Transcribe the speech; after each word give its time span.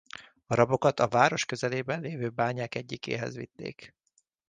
A 0.45 0.55
rabokat 0.55 0.99
a 0.99 1.07
város 1.07 1.45
közelében 1.45 2.01
lévő 2.01 2.29
bányák 2.29 2.75
egyikéhez 2.75 3.35
vitték. 3.35 3.95